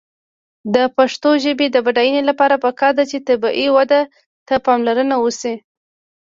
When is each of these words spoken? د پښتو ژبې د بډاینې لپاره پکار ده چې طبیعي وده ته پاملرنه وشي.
د 0.75 0.77
پښتو 0.97 1.29
ژبې 1.43 1.67
د 1.71 1.77
بډاینې 1.85 2.21
لپاره 2.29 2.55
پکار 2.65 2.91
ده 2.97 3.03
چې 3.11 3.17
طبیعي 3.27 3.67
وده 3.77 4.01
ته 4.47 4.55
پاملرنه 4.65 5.15
وشي. 5.19 5.55